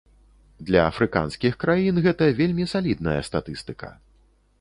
[0.67, 3.93] Для афрыканскіх краін гэта вельмі салідная статыстыка.